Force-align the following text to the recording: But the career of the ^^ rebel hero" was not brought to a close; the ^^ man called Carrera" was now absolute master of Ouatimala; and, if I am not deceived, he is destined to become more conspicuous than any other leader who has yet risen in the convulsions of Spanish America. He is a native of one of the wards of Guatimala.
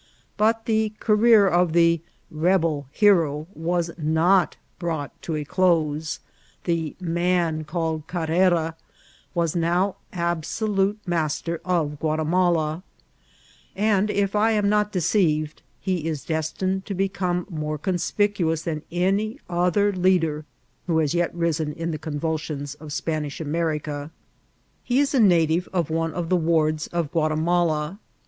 But 0.35 0.65
the 0.65 0.93
career 0.99 1.47
of 1.47 1.73
the 1.73 1.97
^^ 1.97 2.01
rebel 2.31 2.87
hero" 2.89 3.45
was 3.53 3.91
not 3.99 4.57
brought 4.79 5.21
to 5.21 5.35
a 5.35 5.45
close; 5.45 6.19
the 6.63 6.95
^^ 7.01 7.07
man 7.07 7.63
called 7.65 8.07
Carrera" 8.07 8.75
was 9.35 9.55
now 9.55 9.97
absolute 10.11 10.97
master 11.05 11.61
of 11.63 11.99
Ouatimala; 11.99 12.81
and, 13.75 14.09
if 14.09 14.35
I 14.35 14.53
am 14.53 14.67
not 14.69 14.91
deceived, 14.91 15.61
he 15.79 16.07
is 16.07 16.25
destined 16.25 16.87
to 16.87 16.95
become 16.95 17.45
more 17.47 17.77
conspicuous 17.77 18.63
than 18.63 18.81
any 18.91 19.39
other 19.47 19.93
leader 19.93 20.45
who 20.87 20.97
has 20.97 21.13
yet 21.13 21.31
risen 21.35 21.73
in 21.73 21.91
the 21.91 21.99
convulsions 21.99 22.73
of 22.73 22.91
Spanish 22.91 23.39
America. 23.39 24.09
He 24.83 24.97
is 24.97 25.13
a 25.13 25.19
native 25.19 25.69
of 25.71 25.91
one 25.91 26.13
of 26.15 26.29
the 26.29 26.37
wards 26.37 26.87
of 26.87 27.11
Guatimala. 27.11 27.99